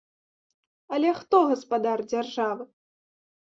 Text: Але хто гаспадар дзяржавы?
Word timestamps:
Але 0.97 1.11
хто 1.19 1.43
гаспадар 1.51 1.99
дзяржавы? 2.11 2.69